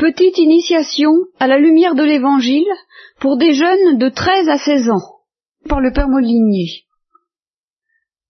Petite 0.00 0.38
initiation 0.38 1.12
à 1.38 1.46
la 1.46 1.58
lumière 1.58 1.94
de 1.94 2.02
l'Évangile 2.02 2.64
pour 3.20 3.36
des 3.36 3.52
jeunes 3.52 3.98
de 3.98 4.08
13 4.08 4.48
à 4.48 4.56
16 4.56 4.88
ans, 4.88 5.20
par 5.68 5.82
le 5.82 5.92
Père 5.92 6.08
Molinier. 6.08 6.84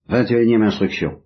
21e 0.08 0.66
instruction. 0.66 1.20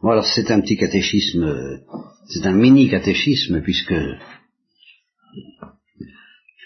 Bon 0.00 0.10
alors 0.10 0.26
c'est 0.26 0.52
un 0.52 0.60
petit 0.60 0.76
catéchisme, 0.76 1.80
c'est 2.28 2.46
un 2.46 2.52
mini 2.52 2.88
catéchisme 2.88 3.62
puisque 3.62 3.96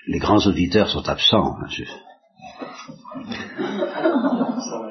les 0.06 0.18
grands 0.18 0.46
auditeurs 0.46 0.90
sont 0.90 1.08
absents. 1.08 1.56
Hein, 1.62 1.68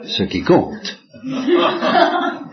Ce 0.06 0.24
qui 0.24 0.42
compte. 0.42 1.00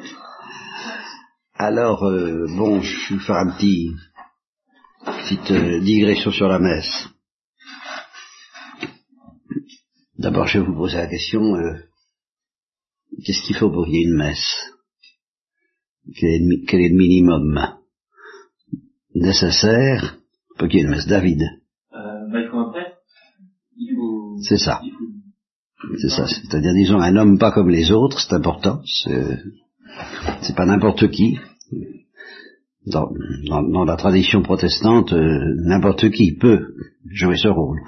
Alors, 1.59 2.05
euh, 2.05 2.47
bon, 2.55 2.83
je 2.83 3.15
vais 3.15 3.21
faire 3.21 3.37
un 3.37 3.51
petit, 3.57 3.95
petite 5.07 5.51
euh, 5.51 5.81
digression 5.81 6.31
sur 6.31 6.49
la 6.49 6.59
messe. 6.59 7.09
D'abord, 10.19 10.47
je 10.47 10.59
vais 10.59 10.67
vous 10.67 10.75
poser 10.75 10.97
la 10.97 11.07
question, 11.07 11.57
euh, 11.57 11.75
qu'est-ce 13.25 13.43
qu'il 13.43 13.57
faut 13.57 13.71
pour 13.71 13.85
qu'il 13.85 13.95
y 13.95 13.99
ait 13.99 14.09
une 14.09 14.17
messe? 14.17 14.73
Quel 16.19 16.81
est, 16.81 16.89
le 16.89 16.97
minimum 16.97 17.61
nécessaire 19.15 20.19
pour 20.59 20.69
qu'il 20.69 20.81
y 20.81 20.83
ait 20.83 20.87
une 20.87 20.91
messe? 20.91 21.07
David 21.07 21.43
euh, 21.93 22.29
bah. 22.31 22.93
C'est 24.43 24.59
ça. 24.59 24.81
C'est 25.99 26.09
ça. 26.09 26.27
C'est-à-dire, 26.27 26.73
disons, 26.73 26.99
un 26.99 27.17
homme 27.17 27.39
pas 27.39 27.53
comme 27.53 27.71
les 27.71 27.91
autres, 27.91 28.21
c'est 28.21 28.35
important. 28.35 28.81
C'est 28.85 30.57
pas 30.57 30.67
n'importe 30.67 31.11
qui 31.11 31.39
dans, 32.87 33.11
dans, 33.69 33.85
la 33.85 33.97
tradition 33.97 34.43
protestante, 34.43 35.13
euh, 35.13 35.55
n'importe 35.65 36.11
qui 36.11 36.37
peut 36.37 36.75
jouer 37.11 37.37
ce 37.37 37.49
rôle. 37.49 37.81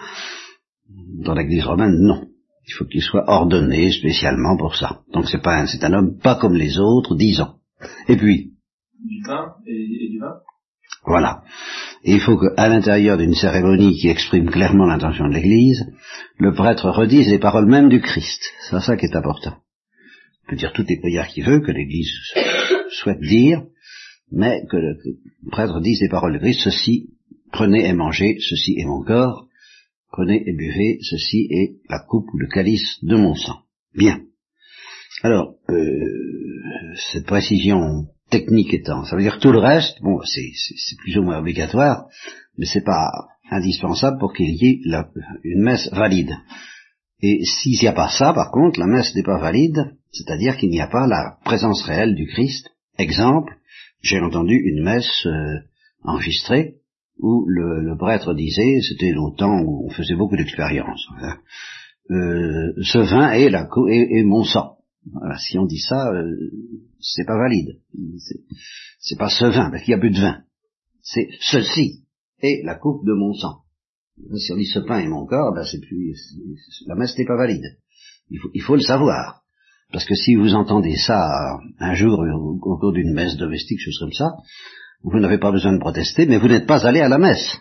Dans 1.24 1.34
l'Église 1.34 1.64
romaine, 1.64 1.96
non. 2.00 2.26
Il 2.66 2.72
faut 2.72 2.84
qu'il 2.84 3.02
soit 3.02 3.24
ordonné 3.28 3.90
spécialement 3.92 4.56
pour 4.56 4.76
ça. 4.76 5.00
Donc 5.12 5.26
c'est 5.28 5.42
pas 5.42 5.66
c'est 5.66 5.84
un 5.84 5.92
homme 5.94 6.18
pas 6.18 6.34
comme 6.34 6.54
les 6.54 6.78
autres, 6.78 7.14
disons. 7.14 7.54
Et 8.08 8.16
puis 8.16 8.52
du 9.02 9.22
pain 9.26 9.54
et, 9.66 10.10
du 10.10 10.18
vin. 10.18 10.34
Voilà. 11.06 11.42
Et 12.04 12.14
il 12.14 12.20
faut 12.20 12.36
qu'à 12.36 12.68
l'intérieur 12.68 13.16
d'une 13.16 13.34
cérémonie 13.34 13.96
qui 13.96 14.08
exprime 14.08 14.50
clairement 14.50 14.86
l'intention 14.86 15.28
de 15.28 15.34
l'Église, 15.34 15.86
le 16.38 16.52
prêtre 16.52 16.90
redise 16.90 17.28
les 17.28 17.38
paroles 17.38 17.66
mêmes 17.66 17.88
du 17.88 18.00
Christ. 18.00 18.42
C'est 18.68 18.80
ça 18.80 18.96
qui 18.96 19.06
est 19.06 19.16
important. 19.16 19.56
Il 20.44 20.50
peut 20.50 20.56
dire 20.56 20.72
toutes 20.72 20.88
les 20.88 21.00
prières 21.00 21.28
qu'il 21.28 21.44
veut, 21.44 21.60
que 21.60 21.72
l'Église 21.72 22.10
souhaite 22.90 23.20
dire, 23.20 23.62
mais 24.30 24.64
que 24.70 24.76
le, 24.76 24.98
prêtre 25.50 25.80
dise 25.80 26.00
les 26.00 26.08
paroles 26.08 26.34
de 26.34 26.38
Christ, 26.38 26.60
ceci, 26.64 27.10
prenez 27.52 27.86
et 27.86 27.92
mangez, 27.92 28.38
ceci 28.40 28.74
est 28.78 28.84
mon 28.84 29.02
corps, 29.02 29.46
prenez 30.10 30.42
et 30.46 30.52
buvez, 30.52 30.98
ceci 31.02 31.48
est 31.50 31.76
la 31.88 32.00
coupe 32.00 32.26
ou 32.32 32.38
le 32.38 32.46
calice 32.46 33.02
de 33.02 33.16
mon 33.16 33.34
sang. 33.34 33.60
Bien. 33.94 34.20
Alors, 35.22 35.54
euh, 35.70 36.94
cette 37.12 37.26
précision 37.26 38.06
technique 38.30 38.74
étant, 38.74 39.04
ça 39.04 39.16
veut 39.16 39.22
dire 39.22 39.36
que 39.36 39.42
tout 39.42 39.52
le 39.52 39.58
reste, 39.58 40.00
bon, 40.02 40.20
c'est 40.24 40.52
plus 40.98 41.16
ou 41.18 41.22
moins 41.22 41.38
obligatoire, 41.38 42.06
mais 42.56 42.66
c'est 42.66 42.84
pas 42.84 43.10
indispensable 43.50 44.18
pour 44.18 44.32
qu'il 44.32 44.50
y 44.50 44.66
ait 44.66 44.80
une 45.44 45.62
messe 45.62 45.88
valide. 45.92 46.36
Et 47.20 47.44
s'il 47.44 47.80
n'y 47.80 47.88
a 47.88 47.92
pas 47.92 48.10
ça, 48.10 48.32
par 48.32 48.50
contre, 48.52 48.78
la 48.78 48.86
messe 48.86 49.14
n'est 49.14 49.24
pas 49.24 49.38
valide, 49.38 49.96
c'est-à-dire 50.12 50.56
qu'il 50.56 50.70
n'y 50.70 50.80
a 50.80 50.86
pas 50.86 51.06
la 51.06 51.38
présence 51.44 51.82
réelle 51.82 52.14
du 52.14 52.26
Christ. 52.26 52.70
Exemple, 52.96 53.57
j'ai 54.00 54.20
entendu 54.20 54.54
une 54.54 54.82
messe 54.82 55.26
euh, 55.26 55.58
enregistrée 56.02 56.76
où 57.18 57.44
le, 57.48 57.96
prêtre 57.96 58.34
disait, 58.34 58.80
c'était 58.80 59.12
longtemps 59.12 59.60
où 59.60 59.86
on 59.86 59.90
faisait 59.90 60.14
beaucoup 60.14 60.36
d'expériences, 60.36 61.04
hein, 61.20 61.38
euh, 62.10 62.72
ce 62.82 62.98
vin 62.98 63.32
est, 63.32 63.50
la, 63.50 63.68
est, 63.88 64.22
mon 64.22 64.44
sang. 64.44 64.78
Voilà, 65.12 65.36
si 65.38 65.58
on 65.58 65.66
dit 65.66 65.80
ça, 65.80 66.12
euh, 66.12 66.36
c'est 67.00 67.24
pas 67.24 67.36
valide. 67.36 67.80
C'est 69.00 69.18
pas 69.18 69.30
ce 69.30 69.44
vin, 69.44 69.70
parce 69.70 69.82
qu'il 69.82 69.94
n'y 69.94 69.98
a 69.98 70.00
plus 70.00 70.10
de 70.10 70.20
vin. 70.20 70.42
C'est 71.02 71.28
ceci 71.40 72.04
est 72.40 72.64
la 72.64 72.76
coupe 72.76 73.04
de 73.04 73.12
mon 73.12 73.34
sang. 73.34 73.62
Si 74.36 74.52
on 74.52 74.56
dit 74.56 74.66
ce 74.66 74.80
pain 74.80 75.00
est 75.00 75.08
mon 75.08 75.26
corps, 75.26 75.54
ben 75.54 75.64
c'est 75.64 75.80
plus, 75.80 76.16
la 76.86 76.94
messe 76.94 77.16
n'est 77.16 77.26
pas 77.26 77.36
valide. 77.36 77.78
Il 78.30 78.38
faut, 78.38 78.50
il 78.54 78.62
faut 78.62 78.74
le 78.74 78.82
savoir. 78.82 79.42
Parce 79.90 80.04
que 80.04 80.14
si 80.14 80.34
vous 80.34 80.54
entendez 80.54 80.96
ça 80.96 81.58
un 81.78 81.94
jour 81.94 82.18
au, 82.18 82.58
cours 82.58 82.92
d'une 82.92 83.14
messe 83.14 83.36
domestique, 83.36 83.80
chose 83.80 83.98
comme 83.98 84.12
ça, 84.12 84.32
vous 85.02 85.18
n'avez 85.18 85.38
pas 85.38 85.50
besoin 85.50 85.72
de 85.72 85.78
protester, 85.78 86.26
mais 86.26 86.38
vous 86.38 86.48
n'êtes 86.48 86.66
pas 86.66 86.86
allé 86.86 87.00
à 87.00 87.08
la 87.08 87.18
messe. 87.18 87.56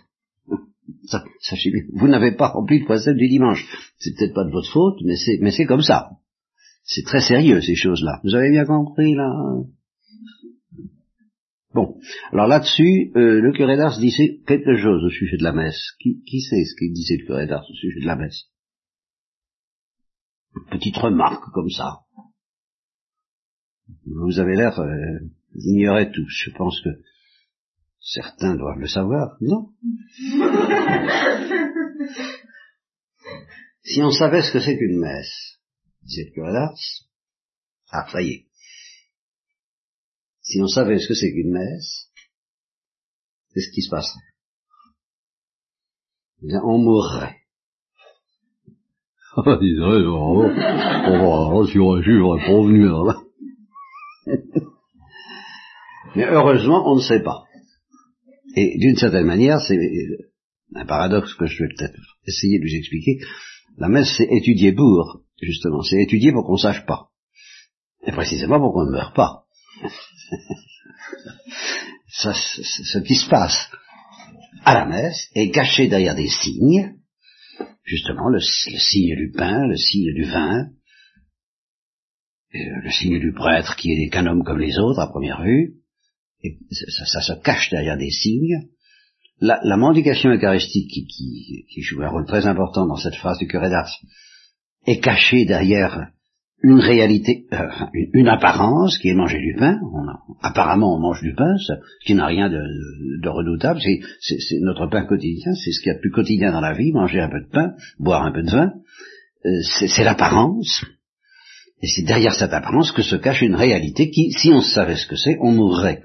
sachez 1.41 1.71
bien, 1.71 1.83
vous 1.93 2.07
n'avez 2.07 2.33
pas 2.33 2.49
rempli 2.49 2.79
le 2.79 2.85
précepte 2.85 3.17
du 3.17 3.29
dimanche. 3.29 3.65
C'est 3.99 4.15
peut-être 4.15 4.33
pas 4.33 4.43
de 4.43 4.51
votre 4.51 4.71
faute, 4.71 4.99
mais 5.05 5.15
c'est, 5.15 5.39
mais 5.41 5.51
c'est 5.51 5.65
comme 5.65 5.81
ça. 5.81 6.09
C'est 6.83 7.03
très 7.03 7.21
sérieux 7.21 7.61
ces 7.61 7.75
choses-là. 7.75 8.19
Vous 8.23 8.35
avez 8.35 8.49
bien 8.49 8.65
compris 8.65 9.13
là? 9.13 9.29
Bon, 11.73 11.95
alors 12.31 12.47
là-dessus, 12.47 13.11
euh, 13.15 13.39
le 13.39 13.51
curé 13.53 13.77
d'Ars 13.77 13.99
disait 13.99 14.39
quelque 14.47 14.75
chose 14.77 15.03
au 15.03 15.09
sujet 15.09 15.37
de 15.37 15.43
la 15.43 15.53
messe. 15.53 15.91
Qui, 16.01 16.23
qui 16.23 16.41
sait 16.41 16.63
ce 16.65 16.75
qu'il 16.75 16.91
disait 16.91 17.17
le 17.19 17.25
curé 17.25 17.45
d'Ars 17.45 17.65
au 17.69 17.73
sujet 17.73 18.01
de 18.01 18.07
la 18.07 18.15
messe? 18.15 18.45
Petite 20.71 20.97
remarque 20.97 21.51
comme 21.53 21.69
ça. 21.69 21.99
Vous 24.05 24.39
avez 24.39 24.55
l'air 24.55 24.79
euh, 24.79 25.19
d'ignorer 25.53 26.11
tout. 26.11 26.25
Je 26.27 26.49
pense 26.51 26.79
que 26.81 26.89
certains 27.99 28.55
doivent 28.55 28.79
le 28.79 28.87
savoir, 28.87 29.37
non 29.41 29.69
Si 33.83 34.01
on 34.01 34.11
savait 34.11 34.41
ce 34.41 34.51
que 34.51 34.59
c'est 34.59 34.77
qu'une 34.77 34.99
messe, 34.99 35.59
disait 36.03 36.25
le 36.25 36.31
curé 36.31 36.51
d'Ars, 36.51 36.77
ah, 37.89 38.05
ça 38.11 38.21
y 38.21 38.31
est. 38.31 38.45
Si 40.41 40.61
on 40.61 40.67
savait 40.67 40.99
ce 40.99 41.07
que 41.07 41.13
c'est 41.13 41.31
qu'une 41.31 41.51
messe, 41.51 42.11
qu'est-ce 43.53 43.71
qui 43.73 43.81
se 43.81 43.89
passerait 43.89 44.19
eh 46.43 46.47
bien, 46.47 46.61
On 46.63 46.77
mourrait. 46.77 47.35
Ah, 49.39 49.55
dirait, 49.61 50.03
on 50.07 51.61
va, 51.61 51.71
sur 51.71 51.93
un 51.93 52.01
chiffre 52.01 52.39
pour 52.47 52.65
venir. 52.65 53.26
Mais 56.17 56.25
heureusement, 56.25 56.91
on 56.91 56.95
ne 56.95 57.01
sait 57.01 57.21
pas. 57.21 57.43
Et 58.55 58.79
d'une 58.79 58.95
certaine 58.95 59.27
manière, 59.27 59.61
c'est 59.61 59.77
un 60.73 60.85
paradoxe 60.85 61.35
que 61.35 61.45
je 61.45 61.63
vais 61.63 61.69
peut-être 61.77 61.93
essayer 62.25 62.57
de 62.57 62.63
vous 62.63 62.75
expliquer. 62.75 63.19
La 63.77 63.87
messe, 63.87 64.15
c'est 64.17 64.27
étudier 64.31 64.71
pour, 64.71 65.21
justement. 65.39 65.83
C'est 65.83 66.01
étudier 66.01 66.31
pour 66.31 66.43
qu'on 66.43 66.53
ne 66.53 66.57
sache 66.57 66.87
pas. 66.87 67.09
Et 68.07 68.11
précisément 68.11 68.59
pour 68.59 68.73
qu'on 68.73 68.87
ne 68.87 68.93
meure 68.93 69.13
pas. 69.13 69.43
Ça, 72.09 72.33
ce 72.33 72.97
qui 72.97 73.13
se 73.13 73.29
passe 73.29 73.69
à 74.65 74.73
la 74.73 74.85
messe 74.87 75.29
est 75.35 75.51
caché 75.51 75.87
derrière 75.87 76.15
des 76.15 76.29
signes, 76.29 76.95
justement 77.83 78.29
le 78.29 78.39
signe 78.39 79.15
du 79.15 79.31
pain, 79.37 79.67
le 79.67 79.77
signe 79.77 80.15
du 80.15 80.23
vin, 80.23 80.71
le 82.53 82.89
signe 82.89 83.19
du 83.19 83.33
prêtre 83.33 83.75
qui 83.75 83.91
est 83.91 84.09
qu'un 84.09 84.25
homme 84.25 84.43
comme 84.43 84.57
les 84.57 84.79
autres 84.79 84.99
à 84.99 85.09
première 85.09 85.43
vue, 85.43 85.75
ça, 86.71 87.21
se 87.21 87.33
cache 87.41 87.69
derrière 87.69 87.97
des 87.97 88.09
signes. 88.09 88.67
La, 89.39 89.59
la 89.63 89.77
mendication 89.77 90.31
eucharistique 90.31 90.89
qui, 90.89 91.65
qui, 91.69 91.81
joue 91.81 92.01
un 92.01 92.09
rôle 92.09 92.25
très 92.25 92.47
important 92.47 92.87
dans 92.87 92.95
cette 92.95 93.15
phrase 93.15 93.37
du 93.37 93.47
curé 93.47 93.69
d'Ars 93.69 93.91
est 94.87 94.99
cachée 94.99 95.45
derrière 95.45 96.09
une 96.63 96.79
réalité, 96.79 97.45
euh, 97.53 97.67
une, 98.13 98.27
apparence 98.27 98.97
qui 98.97 99.09
est 99.09 99.13
manger 99.13 99.37
du 99.37 99.55
pain. 99.59 99.79
apparemment, 100.41 100.95
on 100.95 100.99
mange 100.99 101.21
du 101.21 101.35
pain, 101.35 101.55
ce 101.57 101.73
qui 102.05 102.15
n'a 102.15 102.25
rien 102.25 102.49
de, 102.49 103.29
redoutable. 103.29 103.79
C'est 103.79 104.59
notre 104.61 104.87
pain 104.87 105.05
quotidien, 105.05 105.53
c'est 105.53 105.71
ce 105.71 105.81
qu'il 105.81 105.91
y 105.91 105.91
a 105.91 105.95
de 105.95 106.01
plus 106.01 106.11
quotidien 106.11 106.51
dans 106.51 106.61
la 106.61 106.73
vie, 106.73 106.91
manger 106.91 107.19
un 107.19 107.29
peu 107.29 107.41
de 107.41 107.49
pain, 107.51 107.73
boire 107.99 108.23
un 108.23 108.31
peu 108.31 108.41
de 108.41 108.49
vin. 108.49 108.71
Euh, 109.45 109.61
c'est 109.87 110.03
l'apparence. 110.03 110.83
Et 111.81 111.87
c'est 111.87 112.03
derrière 112.03 112.33
cette 112.33 112.53
apparence 112.53 112.91
que 112.91 113.03
se 113.03 113.15
cache 113.15 113.41
une 113.41 113.55
réalité 113.55 114.09
qui, 114.09 114.31
si 114.31 114.51
on 114.51 114.61
savait 114.61 114.95
ce 114.95 115.07
que 115.07 115.15
c'est, 115.15 115.37
on 115.41 115.51
mourrait. 115.51 116.03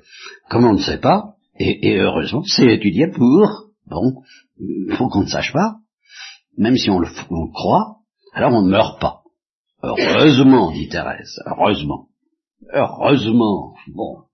Comme 0.51 0.65
on 0.65 0.75
ne 0.75 0.83
sait 0.83 0.99
pas, 0.99 1.37
et, 1.59 1.99
heureusement, 1.99 2.43
c'est 2.45 2.75
étudié 2.75 3.09
pour, 3.09 3.71
bon, 3.87 4.23
il 4.59 4.95
faut 4.97 5.09
qu'on 5.09 5.23
ne 5.23 5.29
sache 5.29 5.53
pas, 5.53 5.77
même 6.57 6.77
si 6.77 6.91
on 6.91 6.99
le, 6.99 7.09
croit, 7.53 7.99
alors 8.33 8.53
on 8.53 8.63
ne 8.63 8.71
meurt 8.71 9.01
pas. 9.01 9.23
Heureusement, 9.83 10.73
dit 10.73 10.89
Thérèse, 10.89 11.41
heureusement. 11.47 12.09
Heureusement, 12.73 13.75
bon. 13.89 14.25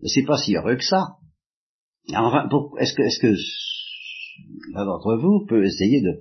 Mais 0.00 0.08
c'est 0.08 0.24
pas 0.24 0.38
si 0.38 0.56
heureux 0.56 0.76
que 0.76 0.84
ça. 0.84 1.16
Enfin, 2.14 2.48
est-ce 2.78 2.94
que, 2.94 3.02
est-ce 3.02 3.20
que 3.20 3.34
l'un 4.72 4.84
d'entre 4.86 5.16
vous 5.16 5.44
peut 5.46 5.64
essayer 5.64 6.00
de 6.00 6.20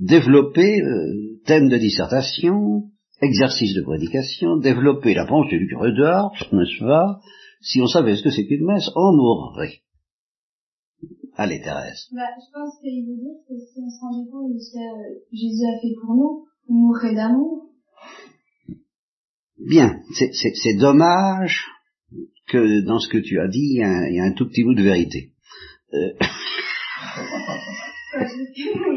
développer 0.00 0.80
euh, 0.80 1.40
thème 1.44 1.68
de 1.68 1.76
dissertation, 1.76 2.90
exercice 3.20 3.74
de 3.74 3.82
prédication, 3.82 4.56
développer 4.56 5.14
la 5.14 5.26
pensée 5.26 5.58
du 5.58 5.66
curé 5.68 5.92
d'art, 5.92 6.30
n'est-ce 6.52 6.84
pas 6.84 7.20
Si 7.60 7.80
on 7.80 7.86
savait 7.86 8.16
ce 8.16 8.22
que 8.22 8.30
c'est 8.30 8.46
qu'une 8.46 8.64
messe, 8.66 8.88
on 8.94 9.12
mourrait. 9.16 9.80
Allez, 11.36 11.60
Thérèse. 11.60 12.08
Bah, 12.12 12.22
je 12.36 12.52
pense 12.52 12.80
qu'il 12.80 13.06
veut 13.06 13.16
dire 13.16 13.38
que 13.48 13.54
si 13.58 13.78
on 13.80 13.88
se 13.90 14.00
rendait 14.00 14.30
compte 14.30 14.52
de 14.52 14.58
ce 14.58 14.72
que 14.72 15.36
Jésus 15.36 15.64
a 15.66 15.80
fait 15.80 15.94
pour 16.00 16.14
nous, 16.16 16.46
on 16.68 16.74
mourrait 16.74 17.14
d'amour. 17.14 17.66
Bien, 19.58 20.00
c'est- 20.14 20.78
dommage 20.78 21.64
que 22.48 22.80
dans 22.86 22.98
ce 22.98 23.08
que 23.08 23.18
tu 23.18 23.38
as 23.40 23.48
dit, 23.48 23.58
il 23.74 23.78
y 23.78 23.82
a 23.82 23.88
un, 23.88 24.06
il 24.08 24.14
y 24.16 24.20
a 24.20 24.24
un 24.24 24.32
tout 24.32 24.48
petit 24.48 24.64
bout 24.64 24.74
de 24.74 24.82
vérité. 24.82 25.32
Euh, 25.92 26.12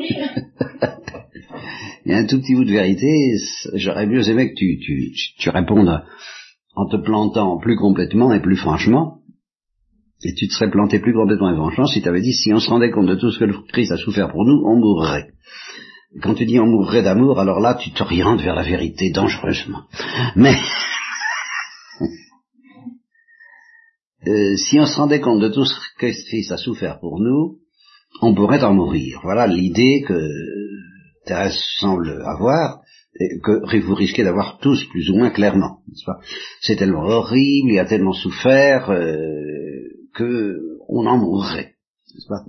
y 2.11 2.15
a 2.15 2.19
un 2.19 2.25
tout 2.25 2.39
petit 2.39 2.55
bout 2.55 2.65
de 2.65 2.71
vérité. 2.71 3.07
J'aurais 3.73 4.07
mieux 4.07 4.27
aimé 4.29 4.49
que 4.49 4.55
tu, 4.55 4.79
tu, 4.79 5.11
tu- 5.37 5.49
répondes 5.49 6.01
en 6.75 6.87
te 6.87 6.97
plantant 6.97 7.57
plus 7.59 7.75
complètement 7.75 8.33
et 8.33 8.41
plus 8.41 8.55
franchement. 8.57 9.17
Et 10.23 10.33
tu 10.35 10.47
te 10.47 10.53
serais 10.53 10.69
planté 10.69 10.99
plus 10.99 11.13
complètement 11.13 11.51
et 11.51 11.55
franchement 11.55 11.85
si 11.87 12.01
tu 12.01 12.07
avais 12.07 12.21
dit 12.21 12.33
si 12.33 12.53
on 12.53 12.59
se 12.59 12.69
rendait 12.69 12.91
compte 12.91 13.07
de 13.07 13.15
tout 13.15 13.31
ce 13.31 13.39
que 13.39 13.45
le 13.45 13.55
Christ 13.71 13.91
a 13.91 13.97
souffert 13.97 14.29
pour 14.31 14.45
nous, 14.45 14.61
on 14.65 14.75
mourrait. 14.77 15.29
Quand 16.21 16.35
tu 16.35 16.45
dis 16.45 16.59
on 16.59 16.67
mourrait 16.67 17.01
d'amour, 17.01 17.39
alors 17.39 17.59
là 17.59 17.73
tu 17.75 17.91
t'orientes 17.91 18.41
vers 18.41 18.55
la 18.55 18.63
vérité 18.63 19.09
dangereusement. 19.11 19.83
Mais 20.35 20.53
euh, 24.27 24.55
si 24.57 24.79
on 24.79 24.85
se 24.85 24.95
rendait 24.97 25.21
compte 25.21 25.41
de 25.41 25.49
tout 25.49 25.65
ce 25.65 25.73
que 25.97 26.07
Christ 26.27 26.51
a 26.51 26.57
souffert 26.57 26.99
pour 26.99 27.19
nous, 27.19 27.57
on 28.21 28.35
pourrait 28.35 28.63
en 28.63 28.73
mourir. 28.73 29.19
Voilà 29.23 29.47
l'idée 29.47 30.03
que 30.07 30.13
Thérèse 31.31 31.57
semble 31.79 32.21
avoir, 32.25 32.81
et 33.17 33.39
que 33.39 33.79
vous 33.79 33.95
risquez 33.95 34.25
d'avoir 34.25 34.59
tous 34.59 34.83
plus 34.89 35.09
ou 35.11 35.15
moins 35.15 35.29
clairement. 35.29 35.81
C'est 36.59 36.75
tellement 36.75 37.03
horrible, 37.03 37.71
il 37.71 37.79
a 37.79 37.85
tellement 37.85 38.11
souffert 38.11 38.89
euh, 38.89 39.15
que 40.13 40.57
on 40.89 41.05
en 41.05 41.17
mourrait. 41.17 41.75
Pas? 42.27 42.43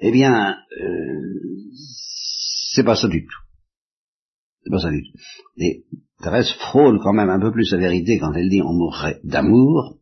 Eh 0.00 0.10
bien, 0.10 0.56
euh, 0.80 1.20
c'est 2.74 2.82
pas 2.82 2.96
ça 2.96 3.06
du 3.06 3.24
tout. 3.24 3.42
C'est 4.64 4.70
pas 4.70 4.80
ça 4.80 4.90
du 4.90 5.04
tout. 5.04 5.18
Et 5.58 5.84
Thérèse 6.20 6.50
frôle 6.54 6.98
quand 7.00 7.12
même 7.12 7.30
un 7.30 7.38
peu 7.38 7.52
plus 7.52 7.70
la 7.70 7.78
vérité 7.78 8.18
quand 8.18 8.32
elle 8.32 8.48
dit 8.48 8.62
on 8.62 8.72
mourrait 8.72 9.20
d'amour, 9.22 9.96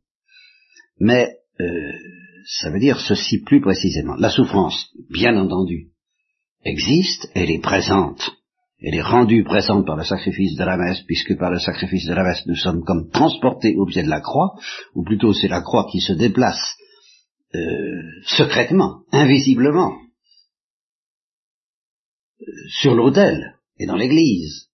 mais 1.00 1.36
euh, 1.60 1.92
ça 2.46 2.70
veut 2.70 2.80
dire 2.80 2.98
ceci 2.98 3.42
plus 3.42 3.60
précisément. 3.60 4.14
La 4.16 4.30
souffrance, 4.30 4.90
bien 5.10 5.36
entendu, 5.36 5.90
existe, 6.64 7.28
elle 7.34 7.50
est 7.50 7.62
présente, 7.62 8.30
elle 8.80 8.94
est 8.94 9.02
rendue 9.02 9.42
présente 9.42 9.86
par 9.86 9.96
le 9.96 10.04
sacrifice 10.04 10.56
de 10.56 10.64
la 10.64 10.76
messe, 10.76 11.00
puisque 11.02 11.36
par 11.36 11.50
le 11.50 11.58
sacrifice 11.58 12.06
de 12.06 12.14
la 12.14 12.22
messe 12.22 12.46
nous 12.46 12.56
sommes 12.56 12.84
comme 12.84 13.10
transportés 13.10 13.74
au 13.76 13.86
pied 13.86 14.02
de 14.02 14.08
la 14.08 14.20
croix, 14.20 14.54
ou 14.94 15.02
plutôt 15.02 15.32
c'est 15.32 15.48
la 15.48 15.62
croix 15.62 15.86
qui 15.90 16.00
se 16.00 16.12
déplace 16.12 16.76
euh, 17.54 18.02
secrètement, 18.26 19.02
invisiblement, 19.10 19.96
euh, 22.40 22.44
sur 22.68 22.94
l'autel 22.94 23.56
et 23.78 23.86
dans 23.86 23.96
l'église, 23.96 24.68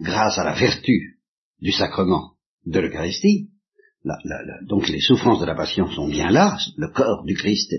grâce 0.00 0.38
à 0.38 0.44
la 0.44 0.54
vertu 0.54 1.20
du 1.60 1.72
sacrement 1.72 2.32
de 2.66 2.80
l'Eucharistie. 2.80 3.50
Donc 4.66 4.88
les 4.88 5.00
souffrances 5.00 5.40
de 5.40 5.46
la 5.46 5.54
passion 5.54 5.88
sont 5.90 6.08
bien 6.08 6.30
là, 6.30 6.58
le 6.76 6.88
corps 6.88 7.24
du 7.24 7.34
Christ 7.34 7.72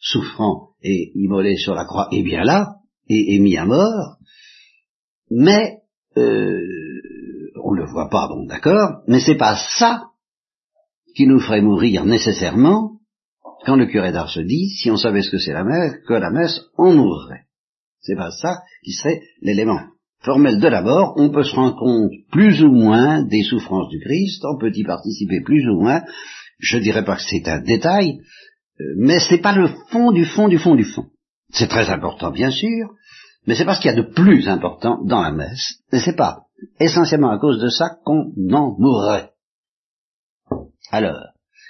souffrant 0.00 0.70
et 0.82 1.12
immolé 1.14 1.56
sur 1.56 1.74
la 1.74 1.84
croix 1.84 2.08
est 2.12 2.22
bien 2.22 2.44
là, 2.44 2.76
et 3.08 3.34
est 3.34 3.38
mis 3.38 3.56
à 3.56 3.64
mort, 3.64 4.16
mais 5.30 5.78
euh, 6.16 6.60
on 7.62 7.72
le 7.72 7.86
voit 7.86 8.08
pas, 8.08 8.28
bon 8.28 8.46
d'accord, 8.46 9.02
mais 9.06 9.20
c'est 9.20 9.36
pas 9.36 9.56
ça 9.78 10.04
qui 11.14 11.26
nous 11.26 11.40
ferait 11.40 11.62
mourir 11.62 12.04
nécessairement 12.04 12.98
quand 13.64 13.76
le 13.76 13.86
curé 13.86 14.12
d'Ars 14.12 14.38
dit, 14.44 14.68
si 14.68 14.90
on 14.90 14.96
savait 14.96 15.22
ce 15.22 15.30
que 15.30 15.38
c'est 15.38 15.52
la 15.52 15.64
messe, 15.64 15.94
que 16.06 16.14
la 16.14 16.30
messe, 16.30 16.60
on 16.76 16.94
mourrait. 16.94 17.42
C'est 18.00 18.16
pas 18.16 18.30
ça 18.30 18.62
qui 18.84 18.92
serait 18.92 19.20
l'élément 19.42 19.80
formel 20.20 20.58
de 20.58 20.68
la 20.68 20.82
mort. 20.82 21.14
On 21.16 21.30
peut 21.30 21.42
se 21.42 21.54
rendre 21.54 21.76
compte 21.78 22.10
plus 22.30 22.62
ou 22.62 22.70
moins 22.70 23.22
des 23.24 23.42
souffrances 23.42 23.88
du 23.88 24.00
Christ, 24.00 24.44
on 24.44 24.58
peut 24.58 24.72
y 24.74 24.84
participer 24.84 25.40
plus 25.44 25.68
ou 25.68 25.80
moins. 25.80 26.02
Je 26.58 26.78
dirais 26.78 27.04
pas 27.04 27.16
que 27.16 27.22
c'est 27.22 27.48
un 27.48 27.60
détail, 27.60 28.20
euh, 28.80 28.94
mais 28.96 29.18
c'est 29.18 29.38
pas 29.38 29.54
le 29.54 29.68
fond 29.90 30.12
du 30.12 30.24
fond 30.24 30.48
du 30.48 30.58
fond 30.58 30.74
du 30.74 30.84
fond. 30.84 31.06
C'est 31.50 31.68
très 31.68 31.88
important, 31.88 32.30
bien 32.30 32.50
sûr, 32.50 32.90
mais 33.46 33.54
c'est 33.54 33.64
pas 33.64 33.74
ce 33.74 33.80
qu'il 33.80 33.90
y 33.90 33.94
a 33.94 34.02
de 34.02 34.12
plus 34.12 34.48
important 34.48 35.02
dans 35.04 35.22
la 35.22 35.32
messe. 35.32 35.82
Et 35.92 35.98
c'est 35.98 36.16
pas 36.16 36.46
essentiellement 36.80 37.30
à 37.30 37.38
cause 37.38 37.60
de 37.60 37.68
ça 37.68 37.96
qu'on 38.04 38.32
en 38.52 38.76
mourrait. 38.78 39.32
Alors, 40.90 41.18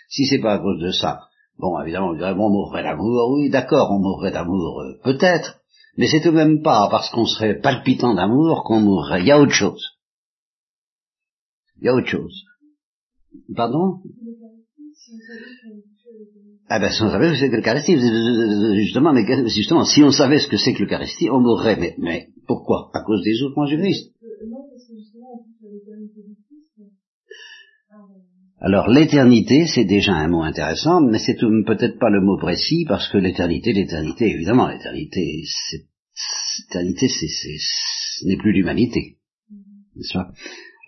si 0.09 0.27
c'est 0.27 0.41
pas 0.41 0.55
à 0.55 0.59
cause 0.59 0.81
de 0.81 0.91
ça, 0.91 1.21
bon, 1.59 1.81
évidemment, 1.81 2.09
on 2.09 2.15
dirait, 2.15 2.35
bon, 2.35 2.47
on 2.47 2.51
mourrait 2.51 2.83
d'amour, 2.83 3.33
oui, 3.33 3.51
d'accord, 3.51 3.91
on 3.91 4.01
mourrait 4.01 4.33
d'amour, 4.33 4.81
euh, 4.81 5.01
peut-être, 5.05 5.61
mais 5.97 6.07
c'est 6.07 6.21
tout 6.21 6.31
de 6.31 6.37
même 6.37 6.63
pas 6.63 6.89
parce 6.91 7.11
qu'on 7.11 7.27
serait 7.27 7.61
palpitant 7.61 8.15
d'amour 8.15 8.65
qu'on 8.65 8.81
mourrait. 8.81 9.21
Il 9.21 9.27
y 9.27 9.33
a 9.33 9.39
autre 9.39 9.53
chose. 9.53 9.99
Il 11.81 11.87
y 11.87 11.89
a 11.89 11.95
autre 11.95 12.09
chose. 12.09 12.45
Pardon? 13.55 14.01
Ah 16.71 16.79
ben, 16.79 16.91
si 16.91 17.03
on 17.03 17.11
savait 17.11 17.29
ce 17.29 17.33
que 17.33 17.39
c'est 17.39 17.51
que 17.51 17.57
l'Eucharistie, 17.57 17.99
justement, 18.77 19.13
mais 19.15 19.25
justement, 19.49 19.85
si 19.85 20.03
on 20.03 20.11
savait 20.11 20.39
ce 20.39 20.49
que 20.49 20.59
c'est 20.59 20.75
que 20.75 20.83
l'Eucharistie, 20.83 21.31
on 21.31 21.41
mourrait. 21.41 21.77
Mais, 21.81 21.95
mais 21.99 22.29
pourquoi? 22.47 22.91
À 22.93 23.01
cause 23.01 23.23
des 23.25 23.35
souffrances 23.35 23.71
du 23.71 23.79
Christ. 23.79 24.13
Alors 28.61 28.89
l'éternité, 28.89 29.67
c'est 29.67 29.85
déjà 29.85 30.15
un 30.15 30.29
mot 30.29 30.43
intéressant, 30.43 31.01
mais 31.01 31.19
c'est 31.19 31.37
peut-être 31.37 31.99
pas 31.99 32.11
le 32.11 32.21
mot 32.21 32.37
précis, 32.37 32.85
parce 32.87 33.09
que 33.09 33.17
l'éternité, 33.17 33.73
l'éternité, 33.73 34.31
évidemment, 34.31 34.69
l'éternité, 34.69 35.45
c'est, 35.47 35.87
l'éternité, 36.65 37.09
c'est, 37.09 37.29
c'est, 37.29 37.57
ce 37.59 38.27
n'est 38.27 38.37
plus 38.37 38.53
l'humanité. 38.53 39.17
N'est-ce 39.95 40.13
pas? 40.13 40.33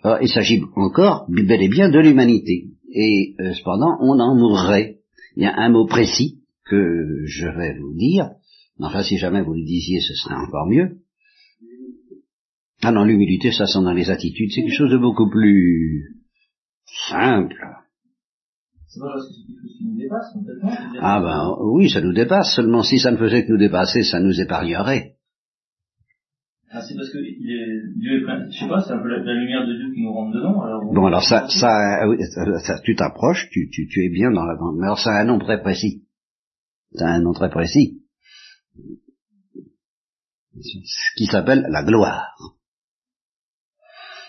Alors, 0.03 0.17
il 0.21 0.29
s'agit 0.29 0.61
encore, 0.75 1.25
bel 1.29 1.61
et 1.61 1.69
bien, 1.69 1.89
de 1.89 1.99
l'humanité. 1.99 2.65
Et 2.93 3.35
euh, 3.39 3.53
cependant, 3.53 3.97
on 4.01 4.19
en 4.19 4.35
mourrait. 4.35 4.97
Il 5.35 5.43
y 5.43 5.45
a 5.45 5.55
un 5.55 5.69
mot 5.69 5.85
précis 5.85 6.41
que 6.65 7.25
je 7.25 7.47
vais 7.47 7.77
vous 7.79 7.93
dire. 7.95 8.31
Enfin, 8.79 9.03
si 9.03 9.17
jamais 9.17 9.41
vous 9.41 9.53
le 9.53 9.63
disiez, 9.63 9.99
ce 10.01 10.13
serait 10.15 10.35
encore 10.35 10.67
mieux. 10.67 10.97
Ah 12.83 12.91
non, 12.91 13.03
l'humilité, 13.03 13.51
ça 13.51 13.67
sent 13.67 13.83
dans 13.83 13.93
les 13.93 14.09
attitudes. 14.09 14.49
C'est 14.51 14.61
quelque 14.61 14.77
chose 14.77 14.91
de 14.91 14.97
beaucoup 14.97 15.29
plus 15.29 16.15
simple. 17.09 17.63
Ah 20.99 21.21
ben 21.21 21.55
oui, 21.73 21.89
ça 21.89 22.01
nous 22.01 22.13
dépasse. 22.13 22.55
Seulement 22.55 22.83
si 22.83 22.99
ça 22.99 23.11
ne 23.11 23.17
faisait 23.17 23.45
que 23.45 23.51
nous 23.51 23.57
dépasser, 23.57 24.03
ça 24.03 24.19
nous 24.19 24.41
épargnerait. 24.41 25.15
Ah, 26.73 26.81
c'est 26.81 26.95
parce 26.95 27.09
que 27.09 27.17
Dieu 27.19 28.21
est 28.21 28.23
plein, 28.23 28.49
je 28.49 28.59
sais 28.59 28.67
pas, 28.67 28.81
c'est 28.81 28.93
la, 28.93 29.33
lumière 29.33 29.67
de 29.67 29.75
Dieu 29.75 29.93
qui 29.93 30.03
nous 30.03 30.13
rentre 30.13 30.33
dedans, 30.33 30.61
alors. 30.61 30.93
Bon 30.93 31.05
alors 31.05 31.21
ça, 31.21 31.49
ça, 31.49 31.67
ah 31.67 32.07
oui, 32.07 32.17
ça- 32.63 32.79
tu 32.79 32.95
t'approches, 32.95 33.49
tu, 33.51 33.69
tu, 33.69 33.87
tu 33.87 34.05
es 34.05 34.09
bien 34.09 34.31
dans 34.31 34.45
la 34.45 34.55
grande. 34.55 34.77
Mais 34.77 34.85
alors 34.85 34.99
ça 34.99 35.11
a 35.11 35.21
un 35.21 35.25
nom 35.25 35.37
très 35.37 35.61
précis. 35.61 36.05
Ça 36.95 37.07
un 37.07 37.19
nom 37.19 37.33
très 37.33 37.49
précis. 37.49 38.01
Ce 40.61 41.15
qui 41.17 41.25
s'appelle 41.25 41.65
la 41.69 41.83
gloire. 41.83 42.55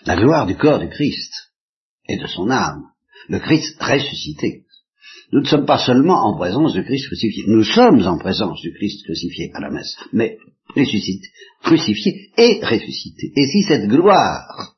La 0.05 0.17
gloire 0.17 0.47
du 0.47 0.57
corps 0.57 0.81
du 0.81 0.89
Christ 0.89 1.53
et 2.09 2.19
de 2.19 2.27
son 2.27 2.51
âme. 2.51 2.91
Le 3.29 3.39
Christ 3.39 3.81
ressuscité. 3.81 4.65
Nous 5.33 5.41
ne 5.41 5.47
sommes 5.47 5.67
pas 5.67 5.79
seulement 5.79 6.27
en 6.27 6.37
présence 6.37 6.75
du 6.75 6.85
Christ 6.85 7.07
crucifié. 7.07 7.45
Nous 7.47 7.65
sommes 7.65 8.07
en 8.07 8.19
présence 8.19 8.61
du 8.61 8.73
Christ 8.75 9.05
crucifié 9.05 9.51
à 9.55 9.61
la 9.61 9.71
messe. 9.71 9.97
Mais 10.13 10.37
ressuscité, 10.77 11.29
crucifié 11.63 12.31
et 12.37 12.61
ressuscité. 12.63 13.33
Et 13.35 13.47
si 13.47 13.63
cette 13.63 13.89
gloire 13.89 14.77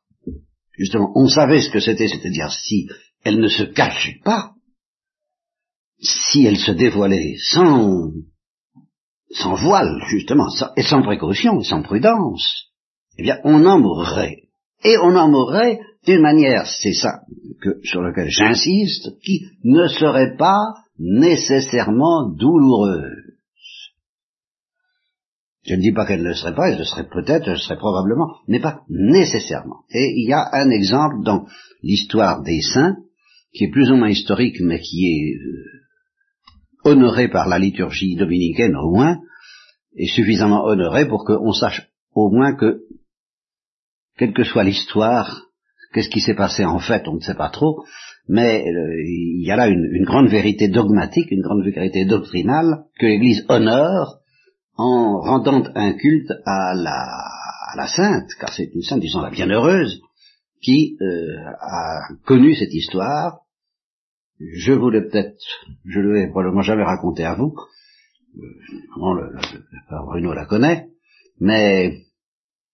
justement, 0.79 1.13
on 1.15 1.29
savait 1.29 1.61
ce 1.61 1.71
que 1.71 1.81
c'était, 1.81 2.09
c'est-à-dire 2.09 2.51
si 2.51 2.89
elle 3.23 3.41
ne 3.41 3.49
se 3.49 3.65
cachait 3.65 4.21
pas, 4.25 4.53
si 6.01 6.45
elle 6.45 6.59
se 6.59 6.73
dévoilait 6.73 7.37
sans, 7.39 8.11
sans 9.31 9.55
voile, 9.55 10.03
justement, 10.09 10.49
et 10.77 10.83
sans 10.83 11.03
précaution, 11.03 11.61
et 11.61 11.65
sans 11.65 11.83
prudence, 11.83 12.73
eh 13.17 13.23
bien, 13.23 13.39
on 13.45 13.65
en 13.65 13.79
mourrait. 13.79 14.43
Et 14.83 14.99
on 14.99 15.17
en 15.17 15.31
mourrait 15.31 15.81
d'une 16.07 16.21
manière, 16.21 16.67
c'est 16.67 16.93
ça 16.93 17.23
que, 17.61 17.81
sur 17.85 18.03
lequel 18.03 18.29
j'insiste, 18.29 19.19
qui 19.21 19.47
ne 19.65 19.87
serait 19.89 20.37
pas 20.37 20.75
nécessairement 20.99 22.29
douloureuse. 22.31 23.25
Je 25.67 25.75
ne 25.75 25.81
dis 25.81 25.93
pas 25.93 26.05
qu'elle 26.05 26.23
ne 26.23 26.29
le 26.29 26.35
serait 26.35 26.55
pas, 26.55 26.69
elle 26.69 26.79
le 26.79 26.85
serait 26.85 27.09
peut-être, 27.09 27.45
elle 27.47 27.55
le 27.55 27.59
serait 27.59 27.79
probablement, 27.79 28.37
mais 28.49 28.61
pas 28.61 28.83
nécessairement. 28.91 29.85
Et 29.91 30.13
il 30.17 30.29
y 30.29 30.33
a 30.35 30.47
un 30.53 30.69
exemple 30.71 31.25
dans 31.25 31.47
l'histoire 31.83 32.43
des 32.43 32.61
saints, 32.61 32.97
qui 33.55 33.65
est 33.65 33.71
plus 33.71 33.91
ou 33.91 33.97
moins 33.97 34.11
historique, 34.11 34.61
mais 34.61 34.81
qui 34.81 35.07
est 35.07 35.37
euh, 35.37 36.91
honoré 36.91 37.29
par 37.29 37.49
la 37.49 37.59
liturgie 37.59 38.17
dominicaine 38.17 38.77
au 38.77 38.91
moins, 38.91 39.19
et 39.97 40.07
suffisamment 40.07 40.65
honoré 40.65 41.09
pour 41.09 41.25
qu'on 41.25 41.53
sache 41.53 41.89
au 42.15 42.31
moins 42.31 42.55
que, 42.55 42.83
quelle 44.19 44.35
que 44.35 44.45
soit 44.45 44.65
l'histoire, 44.65 45.44
qu'est-ce 45.95 46.11
qui 46.11 46.21
s'est 46.21 46.35
passé 46.35 46.65
en 46.65 46.81
fait, 46.81 47.07
on 47.09 47.15
ne 47.15 47.21
sait 47.21 47.37
pas 47.37 47.51
trop, 47.51 47.85
mais 48.29 48.67
euh, 48.67 49.03
il 49.07 49.47
y 49.47 49.51
a 49.51 49.57
là 49.57 49.69
une, 49.69 49.89
une, 49.93 50.05
grande 50.05 50.29
vérité 50.29 50.69
dogmatique, 50.69 51.31
une 51.31 51.43
grande 51.43 51.63
vérité 51.65 52.05
doctrinale 52.05 52.85
que 52.99 53.07
l'Église 53.07 53.47
honore 53.49 54.19
en 54.77 55.21
rendant 55.21 55.63
un 55.75 55.93
culte 55.93 56.33
à 56.45 56.75
la, 56.75 57.07
à 57.73 57.77
la 57.77 57.87
sainte, 57.87 58.29
car 58.41 58.53
c'est 58.53 58.71
une 58.75 58.83
sainte, 58.83 59.01
disons 59.01 59.21
la 59.21 59.31
bienheureuse, 59.31 60.03
qui 60.61 60.97
euh, 61.01 61.37
a 61.61 62.09
connu 62.27 62.55
cette 62.57 62.75
histoire. 62.75 63.41
Je 64.41 64.73
vous 64.73 64.91
l'ai 64.91 65.03
peut-être, 65.03 65.37
je 65.85 66.01
ne 66.01 66.13
l'ai 66.13 66.27
probablement 66.29 66.63
jamais 66.63 66.83
raconté 66.83 67.25
à 67.25 67.35
vous, 67.35 67.55
euh, 68.37 69.15
le, 69.15 69.33
le, 69.33 70.07
Bruno 70.07 70.33
la 70.33 70.47
connaît, 70.47 70.89
mais 71.39 71.99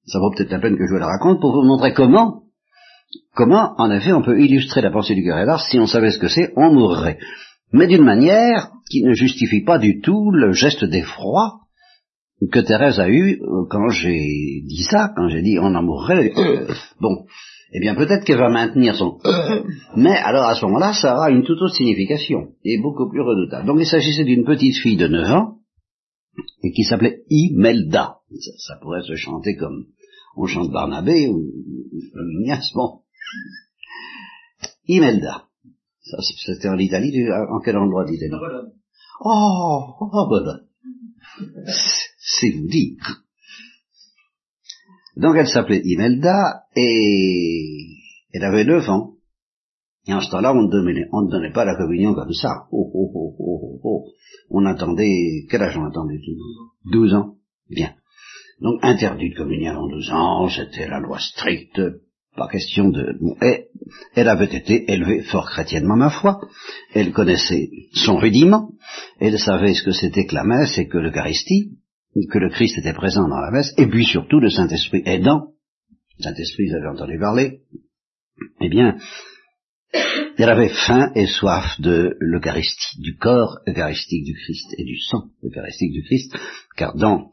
ça 0.07 0.19
vaut 0.19 0.31
peut-être 0.31 0.53
la 0.53 0.61
peine 0.61 0.79
que 0.79 0.87
je 0.87 0.95
la 0.95 1.07
raconte 1.07 1.41
pour 1.41 1.53
vous 1.53 1.67
montrer 1.67 1.93
comment 1.93 2.45
Comment, 3.35 3.75
en 3.79 3.90
effet, 3.90 4.12
on 4.12 4.23
peut 4.23 4.40
illustrer 4.40 4.83
la 4.83 4.90
pensée 4.90 5.14
du 5.14 5.25
cœur 5.25 5.61
si 5.61 5.79
on 5.79 5.87
savait 5.87 6.11
ce 6.11 6.19
que 6.19 6.29
c'est, 6.29 6.52
on 6.57 6.73
mourrait. 6.73 7.19
Mais 7.73 7.87
d'une 7.87 8.05
manière 8.05 8.71
qui 8.90 9.02
ne 9.02 9.14
justifie 9.14 9.62
pas 9.62 9.79
du 9.79 10.00
tout 10.00 10.31
le 10.33 10.52
geste 10.52 10.85
d'effroi 10.85 11.61
que 12.52 12.61
Thérèse 12.61 12.99
a 12.99 13.09
eu 13.09 13.40
euh, 13.43 13.67
quand 13.69 13.88
j'ai 13.90 14.62
dit 14.64 14.83
ça, 14.90 15.12
quand 15.14 15.29
j'ai 15.29 15.43
dit 15.43 15.59
on 15.59 15.75
en 15.75 15.83
mourrait. 15.83 16.33
bon, 17.00 17.26
eh 17.73 17.81
bien 17.81 17.95
peut-être 17.95 18.25
qu'elle 18.25 18.38
va 18.38 18.49
maintenir 18.49 18.97
son 18.97 19.19
mais 19.97 20.17
alors 20.17 20.47
à 20.47 20.55
ce 20.55 20.64
moment-là, 20.64 20.93
ça 20.93 21.14
aura 21.14 21.31
une 21.31 21.45
toute 21.45 21.61
autre 21.61 21.75
signification, 21.75 22.49
et 22.64 22.79
beaucoup 22.81 23.09
plus 23.11 23.21
redoutable. 23.21 23.67
Donc 23.67 23.79
il 23.79 23.87
s'agissait 23.87 24.25
d'une 24.25 24.45
petite 24.45 24.76
fille 24.76 24.97
de 24.97 25.07
9 25.07 25.31
ans, 25.33 25.57
et 26.62 26.73
qui 26.73 26.85
s'appelait 26.85 27.23
Imelda. 27.29 28.17
Ça 28.59 28.76
pourrait 28.81 29.02
se 29.02 29.14
chanter 29.17 29.57
comme 29.57 29.85
on 30.37 30.47
chante 30.47 30.71
Barnabé 30.71 31.29
ou, 31.29 31.51
Ignace, 32.41 32.73
bon. 32.75 33.01
Imelda. 34.87 35.47
Ça, 36.03 36.17
c'était 36.45 36.69
en 36.69 36.79
Italie, 36.79 37.13
en 37.31 37.61
quel 37.61 37.77
endroit 37.77 38.05
d'Italie 38.05 38.33
Oh, 39.23 39.95
oh, 40.01 40.27
Bologne. 40.29 40.67
C'est 42.19 42.51
vous 42.51 42.67
dire. 42.67 43.25
Donc 45.17 45.37
elle 45.37 45.47
s'appelait 45.47 45.83
Imelda 45.85 46.65
et 46.75 47.87
elle 48.33 48.45
avait 48.45 48.65
9 48.65 48.89
ans. 48.89 49.15
Et 50.07 50.15
en 50.15 50.21
ce 50.21 50.31
temps-là, 50.31 50.55
on, 50.55 50.61
on 50.61 51.23
ne 51.23 51.31
donnait 51.31 51.53
pas 51.53 51.65
la 51.65 51.77
communion 51.77 52.15
comme 52.15 52.33
ça. 52.33 52.67
Oh, 52.73 52.91
oh, 52.95 53.13
oh, 53.15 53.37
oh, 53.39 53.61
oh. 53.63 53.81
oh. 53.85 54.07
On 54.49 54.65
attendait, 54.65 55.47
quel 55.49 55.63
âge 55.63 55.77
on 55.77 55.85
attendait? 55.85 56.21
12 56.91 57.15
ans. 57.15 57.37
Bien. 57.69 57.95
Donc 58.61 58.79
interdit 58.83 59.31
de 59.31 59.37
communier 59.37 59.69
avant 59.69 59.88
12 59.88 60.11
ans, 60.11 60.49
c'était 60.49 60.88
la 60.88 61.00
loi 61.00 61.19
stricte, 61.19 61.81
pas 62.37 62.49
question 62.49 62.90
de... 62.90 63.19
Et 63.43 63.67
elle 64.14 64.29
avait 64.29 64.55
été 64.55 64.90
élevée 64.93 65.23
fort 65.23 65.49
chrétiennement, 65.50 65.97
ma 65.97 66.11
foi. 66.11 66.40
Elle 66.95 67.12
connaissait 67.12 67.71
son 67.95 68.17
rudiment, 68.17 68.73
elle 69.19 69.38
savait 69.38 69.75
ce 69.75 69.83
que 69.83 69.93
c'était 69.93 70.26
que 70.26 70.35
la 70.35 70.45
messe 70.45 70.76
et 70.79 70.88
que 70.88 70.99
l'Eucharistie, 70.99 71.79
que 72.31 72.38
le 72.38 72.50
Christ 72.50 72.79
était 72.79 72.93
présent 72.93 73.29
dans 73.29 73.40
la 73.40 73.50
messe, 73.50 73.73
et 73.79 73.87
puis 73.87 74.05
surtout 74.05 74.40
le 74.40 74.50
Saint-Esprit 74.50 75.02
aidant. 75.07 75.52
Le 76.19 76.25
Saint-Esprit, 76.25 76.69
vous 76.69 76.76
avez 76.76 76.88
entendu 76.88 77.19
parler. 77.19 77.61
Eh 78.61 78.69
bien, 78.69 78.99
elle 80.38 80.50
avait 80.50 80.73
faim 80.87 81.12
et 81.14 81.26
soif 81.26 81.81
de 81.81 82.17
l'Eucharistie, 82.21 83.00
du 83.00 83.17
corps 83.17 83.59
eucharistique 83.67 84.25
du 84.25 84.35
Christ 84.35 84.75
et 84.79 84.85
du 84.85 84.99
sang 84.99 85.31
eucharistique 85.43 85.93
du 85.93 86.02
Christ, 86.02 86.37
car 86.76 86.95
dans 86.97 87.31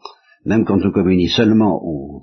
même 0.47 0.63
quand 0.63 0.79
on 0.81 0.91
communie 0.91 1.27
seulement 1.27 2.21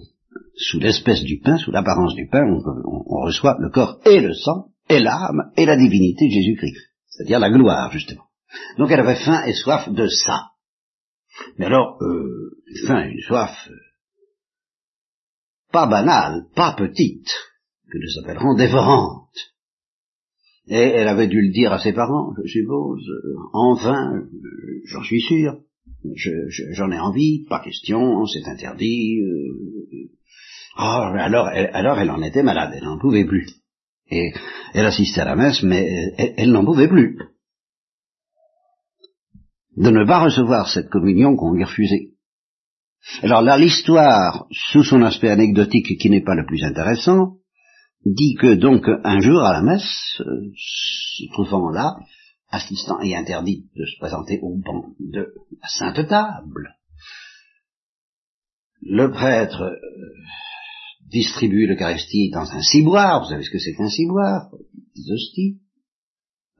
sous 0.56 0.80
l'espèce 0.80 1.22
du 1.24 1.40
pain, 1.40 1.58
sous 1.58 1.70
l'apparence 1.70 2.14
du 2.14 2.26
pain, 2.26 2.42
on, 2.46 3.20
reçoit 3.24 3.56
le 3.60 3.70
corps 3.70 4.00
et 4.06 4.20
le 4.20 4.32
sang, 4.32 4.68
et 4.88 4.98
l'âme, 4.98 5.50
et 5.56 5.66
la 5.66 5.76
divinité 5.76 6.28
de 6.28 6.32
Jésus-Christ, 6.32 6.76
c'est-à-dire 7.06 7.38
la 7.38 7.50
gloire, 7.50 7.92
justement. 7.92 8.24
Donc 8.78 8.90
elle 8.90 9.00
avait 9.00 9.22
faim 9.22 9.42
et 9.46 9.52
soif 9.52 9.90
de 9.90 10.08
ça. 10.08 10.52
Mais 11.58 11.66
alors, 11.66 11.98
euh, 12.02 12.56
faim 12.86 13.04
et 13.04 13.10
une 13.10 13.20
soif, 13.20 13.50
euh, 13.68 13.74
pas 15.70 15.86
banale, 15.86 16.46
pas 16.54 16.74
petite, 16.78 17.28
que 17.90 17.98
nous 17.98 18.22
appellerons 18.22 18.54
dévorantes. 18.54 19.28
Et 20.66 20.76
elle 20.76 21.08
avait 21.08 21.28
dû 21.28 21.42
le 21.42 21.52
dire 21.52 21.72
à 21.72 21.78
ses 21.78 21.92
parents, 21.92 22.32
je 22.42 22.48
suppose, 22.48 23.06
euh, 23.06 23.36
enfin, 23.52 24.22
j'en 24.86 25.02
suis 25.02 25.20
sûr, 25.20 25.58
j'en 26.72 26.90
ai 26.90 26.98
envie, 26.98 27.44
pas 27.48 27.60
question, 27.60 28.26
c'est 28.26 28.46
interdit. 28.48 29.20
Euh, 29.20 30.08
oh, 30.78 31.10
alors, 31.18 31.48
elle, 31.48 31.70
alors 31.72 31.98
elle 31.98 32.10
en 32.10 32.22
était 32.22 32.42
malade, 32.42 32.72
elle 32.76 32.84
n'en 32.84 32.98
pouvait 32.98 33.24
plus. 33.24 33.48
Et 34.10 34.32
elle 34.74 34.86
assistait 34.86 35.22
à 35.22 35.24
la 35.24 35.36
messe, 35.36 35.62
mais 35.62 35.86
elle, 36.36 36.52
n'en 36.52 36.64
pouvait 36.64 36.88
plus. 36.88 37.18
De 39.76 39.90
ne 39.90 40.04
pas 40.04 40.20
recevoir 40.20 40.68
cette 40.68 40.90
communion 40.90 41.36
qu'on 41.36 41.52
lui 41.52 41.64
refusait. 41.64 42.10
Alors 43.22 43.42
là, 43.42 43.58
l'histoire, 43.58 44.46
sous 44.50 44.82
son 44.82 45.02
aspect 45.02 45.30
anecdotique 45.30 45.98
qui 45.98 46.10
n'est 46.10 46.22
pas 46.22 46.34
le 46.34 46.46
plus 46.46 46.62
intéressant, 46.62 47.38
dit 48.04 48.34
que 48.34 48.54
donc 48.54 48.86
un 49.04 49.20
jour 49.20 49.42
à 49.42 49.52
la 49.52 49.62
messe, 49.62 50.20
euh, 50.20 50.50
se 50.56 51.32
trouvant 51.32 51.70
là, 51.70 51.96
assistant 52.54 53.00
et 53.00 53.16
interdit 53.16 53.66
de 53.76 53.84
se 53.84 53.98
présenter 53.98 54.38
au 54.42 54.56
banc 54.56 54.94
de 55.00 55.34
la 55.60 55.68
sainte 55.68 56.06
table. 56.08 56.76
Le 58.80 59.10
prêtre 59.10 59.62
euh, 59.62 59.76
distribue 61.10 61.66
l'Eucharistie 61.66 62.30
dans 62.30 62.50
un 62.50 62.62
ciboire, 62.62 63.22
vous 63.22 63.30
savez 63.30 63.42
ce 63.42 63.50
que 63.50 63.58
c'est 63.58 63.74
qu'un 63.74 63.88
ciboire, 63.88 64.50
des 64.94 65.12
hosties, 65.12 65.58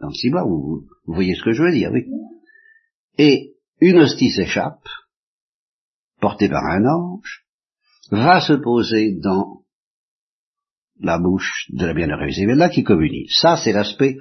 dans 0.01 0.09
le 0.09 0.15
ciboire, 0.15 0.47
vous, 0.47 0.87
voyez 1.07 1.35
ce 1.35 1.43
que 1.43 1.53
je 1.53 1.63
veux 1.63 1.73
dire, 1.73 1.91
oui. 1.93 2.07
Et 3.19 3.55
une 3.81 3.99
hostie 3.99 4.31
s'échappe, 4.31 4.87
portée 6.21 6.49
par 6.49 6.65
un 6.65 6.85
ange, 6.87 7.45
va 8.11 8.41
se 8.41 8.55
poser 8.55 9.15
dans 9.21 9.63
la 10.99 11.19
bouche 11.19 11.67
de 11.71 11.87
la 11.87 11.95
bienheureuse 11.95 12.39
là 12.41 12.69
qui 12.69 12.83
communie. 12.83 13.29
Ça, 13.29 13.57
c'est 13.57 13.73
l'aspect 13.73 14.17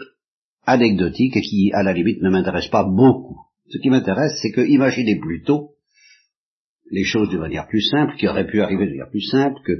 anecdotique 0.65 1.35
et 1.37 1.41
qui, 1.41 1.71
à 1.73 1.83
la 1.83 1.93
limite, 1.93 2.21
ne 2.21 2.29
m'intéresse 2.29 2.67
pas 2.67 2.83
beaucoup. 2.83 3.37
Ce 3.69 3.77
qui 3.77 3.89
m'intéresse, 3.89 4.37
c'est 4.41 4.51
que 4.51 4.61
imaginez 4.61 5.19
plutôt 5.19 5.71
les 6.91 7.03
choses 7.03 7.29
de 7.29 7.37
manière 7.37 7.67
plus 7.67 7.81
simple, 7.81 8.15
qui 8.17 8.27
auraient 8.27 8.47
pu 8.47 8.61
arriver 8.61 8.85
de 8.85 8.91
manière 8.91 9.09
plus 9.09 9.27
simple, 9.29 9.59
que 9.65 9.73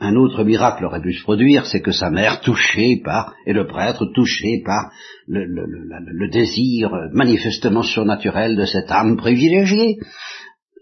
un, 0.00 0.14
autre 0.16 0.44
miracle 0.44 0.84
aurait 0.84 1.00
pu 1.00 1.14
se 1.14 1.22
produire, 1.22 1.66
c'est 1.66 1.80
que 1.80 1.90
sa 1.90 2.10
mère, 2.10 2.40
touchée 2.40 3.00
par, 3.02 3.34
et 3.46 3.52
le 3.52 3.66
prêtre 3.66 4.06
touché 4.14 4.62
par 4.64 4.92
le, 5.26 5.44
le, 5.44 5.64
le, 5.66 6.30
désir 6.30 6.90
manifestement 7.12 7.82
surnaturel 7.82 8.56
de 8.56 8.66
cette 8.66 8.90
âme 8.90 9.16
privilégiée, 9.16 9.96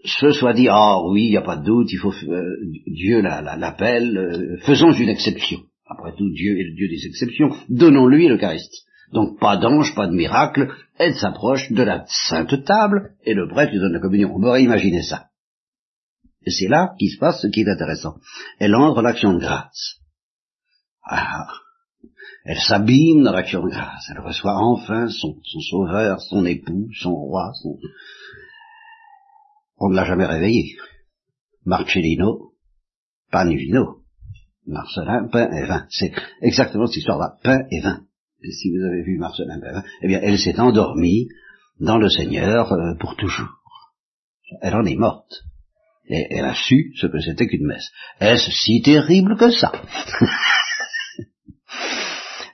se 0.03 0.31
soit 0.31 0.53
dit, 0.53 0.67
ah 0.69 0.97
oui, 1.09 1.25
il 1.25 1.29
n'y 1.31 1.37
a 1.37 1.41
pas 1.41 1.57
de 1.57 1.65
doute, 1.65 1.91
il 1.91 1.97
faut, 1.97 2.13
euh, 2.27 2.43
Dieu 2.85 3.21
l'appelle, 3.21 4.17
euh, 4.17 4.57
faisons 4.65 4.91
une 4.91 5.09
exception. 5.09 5.59
Après 5.87 6.15
tout, 6.15 6.29
Dieu 6.31 6.59
est 6.59 6.69
le 6.69 6.75
Dieu 6.75 6.87
des 6.87 7.05
exceptions. 7.05 7.55
Donnons-lui 7.69 8.27
l'Eucharistie. 8.27 8.83
Donc 9.13 9.39
pas 9.39 9.57
d'ange, 9.57 9.93
pas 9.95 10.07
de 10.07 10.15
miracle, 10.15 10.73
elle 10.97 11.15
s'approche 11.15 11.71
de 11.71 11.83
la 11.83 12.05
sainte 12.07 12.63
table 12.65 13.11
et 13.23 13.33
le 13.33 13.47
prêtre 13.47 13.71
lui 13.71 13.79
donne 13.79 13.93
la 13.93 13.99
communion. 13.99 14.33
On 14.33 14.41
pourrait 14.41 14.63
imaginer 14.63 15.03
ça. 15.03 15.27
Et 16.45 16.51
c'est 16.51 16.67
là 16.67 16.93
qu'il 16.97 17.11
se 17.11 17.19
passe 17.19 17.41
ce 17.41 17.47
qui 17.47 17.61
est 17.61 17.69
intéressant. 17.69 18.15
Elle 18.59 18.75
entre 18.75 19.01
l'action 19.01 19.33
de 19.33 19.39
grâce. 19.39 19.99
Ah, 21.03 21.47
elle 22.45 22.59
s'abîme 22.59 23.23
dans 23.23 23.31
l'action 23.31 23.63
de 23.63 23.69
grâce. 23.69 24.09
Elle 24.09 24.21
reçoit 24.21 24.55
enfin 24.55 25.09
son, 25.09 25.39
sauveur, 25.69 26.21
son 26.21 26.45
époux, 26.45 26.89
son 26.99 27.13
roi. 27.13 27.51
Son... 27.61 27.77
On 29.77 29.89
ne 29.89 29.95
l'a 29.95 30.05
jamais 30.05 30.25
réveillé. 30.25 30.77
Marcellino, 31.65 32.53
Panivino. 33.31 34.04
Marcelin, 34.67 35.27
pain 35.31 35.51
et 35.51 35.65
vin. 35.65 35.85
C'est 35.89 36.11
exactement 36.41 36.87
cette 36.87 36.97
histoire-là, 36.97 37.35
pain 37.43 37.63
et 37.71 37.81
vin. 37.81 38.01
Et 38.41 38.51
si 38.51 38.69
vous 38.69 38.83
avez 38.83 39.03
vu 39.03 39.17
Marcelin, 39.17 39.59
pain 39.59 39.69
et 39.69 39.73
vin, 39.73 39.83
eh 40.01 40.07
bien, 40.07 40.19
elle 40.21 40.39
s'est 40.39 40.59
endormie 40.59 41.27
dans 41.79 41.97
le 41.97 42.09
Seigneur 42.09 42.71
euh, 42.71 42.95
pour 42.99 43.15
toujours. 43.15 43.49
Elle 44.61 44.75
en 44.75 44.85
est 44.85 44.95
morte. 44.95 45.43
Et 46.07 46.27
elle 46.29 46.45
a 46.45 46.53
su 46.53 46.93
ce 46.97 47.07
que 47.07 47.19
c'était 47.19 47.47
qu'une 47.47 47.65
messe. 47.65 47.91
Est-ce 48.19 48.51
si 48.51 48.81
terrible 48.81 49.37
que 49.37 49.49
ça? 49.49 49.71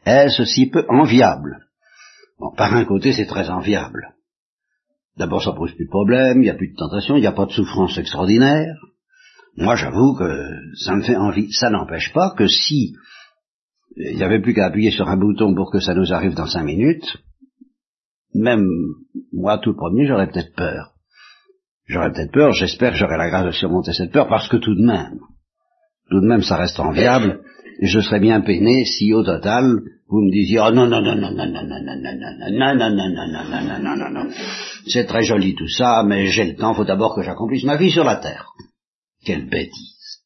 Est-ce 0.06 0.46
si 0.46 0.68
peu 0.68 0.86
enviable? 0.88 1.60
Bon, 2.40 2.52
par 2.56 2.74
un 2.74 2.86
côté, 2.86 3.12
c'est 3.12 3.26
très 3.26 3.50
enviable. 3.50 4.16
D'abord, 5.18 5.44
ça 5.44 5.52
pose 5.52 5.74
plus 5.76 5.86
de 5.86 5.90
problème, 5.90 6.38
il 6.38 6.44
n'y 6.44 6.50
a 6.50 6.56
plus 6.56 6.72
de 6.72 6.76
tentation, 6.76 7.18
il 7.18 7.22
n'y 7.22 7.28
a 7.28 7.34
pas 7.34 7.46
de 7.46 7.52
souffrance 7.52 7.98
extraordinaire. 7.98 8.76
Moi, 9.58 9.76
j'avoue 9.76 10.16
que 10.16 10.48
ça 10.76 10.96
me 10.96 11.02
fait 11.02 11.16
envie. 11.16 11.52
Ça 11.52 11.70
n'empêche 11.70 12.14
pas 12.14 12.34
que 12.38 12.48
si 12.48 12.94
il 13.98 14.16
n'y 14.16 14.24
avait 14.24 14.42
plus 14.42 14.54
qu'à 14.54 14.68
appuyer 14.68 14.92
sur 14.92 15.08
un 15.10 15.18
bouton 15.18 15.54
pour 15.54 15.72
que 15.72 15.80
ça 15.80 15.94
nous 15.94 16.14
arrive 16.14 16.34
dans 16.34 16.48
cinq 16.48 16.64
minutes, 16.64 17.18
même 18.34 18.66
moi, 19.34 19.58
tout 19.58 19.76
premier, 19.76 20.06
j'aurais 20.06 20.28
peut-être 20.28 20.56
peur. 20.56 20.94
J'aurais 21.88 22.12
peut-être 22.12 22.32
peur, 22.32 22.54
j'espère 22.54 22.92
que 22.92 22.98
j'aurai 22.98 23.18
la 23.18 23.30
grâce 23.30 23.46
de 23.46 23.52
surmonter 23.52 23.92
cette 23.92 24.12
peur, 24.12 24.30
parce 24.30 24.48
que 24.48 24.58
tout 24.58 24.76
de 24.76 24.86
même, 24.86 25.20
tout 26.10 26.22
de 26.22 26.26
même 26.28 26.42
ça 26.42 26.56
reste 26.56 26.80
enviable, 26.80 27.42
et 27.82 27.88
je 27.88 28.00
serais 28.00 28.22
bien 28.22 28.40
peiné 28.42 28.86
si 28.86 29.14
au 29.14 29.24
total 29.24 29.82
vous 30.08 30.22
me 30.22 30.32
disiez 30.32 30.60
oh 30.60 30.72
non 30.72 30.88
non 30.88 31.02
non 31.02 31.16
non 31.16 31.32
non 31.32 31.48
non 31.48 31.64
non 31.64 31.74
non 31.74 31.96
non 31.96 32.14
non 32.14 32.70
non 32.70 32.76
non 32.76 32.90
non 32.90 33.10
non 33.10 33.28
non 33.28 33.62
non 33.62 33.80
non 33.80 33.96
non 33.96 34.10
non 34.12 34.30
c'est 34.88 35.06
très 35.06 35.24
joli 35.24 35.56
tout 35.56 35.68
ça, 35.68 36.04
mais 36.06 36.28
j'ai 36.28 36.46
le 36.46 36.56
temps, 36.56 36.74
faut 36.74 36.86
d'abord 36.86 37.16
que 37.16 37.24
j'accomplisse 37.24 37.64
ma 37.64 37.78
vie 37.78 37.92
sur 37.92 38.04
la 38.04 38.18
terre. 38.18 38.46
Quelle 39.26 39.50
bêtise. 39.50 40.22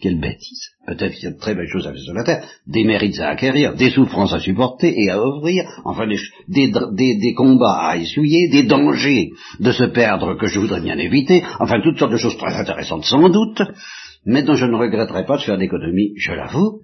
Quelle 0.00 0.20
bêtise. 0.20 0.70
Peut-être 0.86 1.14
qu'il 1.14 1.24
y 1.24 1.26
a 1.26 1.32
de 1.32 1.38
très 1.38 1.54
belles 1.54 1.68
choses 1.68 1.86
à 1.86 1.92
faire 1.92 2.00
sur 2.00 2.14
la 2.14 2.22
terre, 2.22 2.44
des 2.66 2.84
mérites 2.84 3.18
à 3.18 3.30
acquérir, 3.30 3.74
des 3.74 3.90
souffrances 3.90 4.32
à 4.32 4.38
supporter 4.38 4.94
et 4.96 5.10
à 5.10 5.20
offrir, 5.20 5.64
enfin 5.84 6.06
des, 6.06 6.70
des, 7.16 7.34
combats 7.34 7.80
à 7.80 7.96
essuyer, 7.96 8.48
des 8.48 8.62
dangers 8.62 9.30
de 9.58 9.72
se 9.72 9.84
perdre 9.84 10.34
que 10.34 10.46
je 10.46 10.60
voudrais 10.60 10.80
bien 10.80 10.98
éviter, 10.98 11.42
enfin 11.58 11.80
toutes 11.82 11.98
sortes 11.98 12.12
de 12.12 12.16
choses 12.16 12.36
très 12.36 12.54
intéressantes 12.54 13.04
sans 13.04 13.28
doute, 13.28 13.60
mais 14.24 14.44
dont 14.44 14.54
je 14.54 14.66
ne 14.66 14.76
regretterai 14.76 15.24
pas 15.24 15.36
de 15.36 15.42
faire 15.42 15.58
d'économie, 15.58 16.12
je 16.16 16.32
l'avoue. 16.32 16.82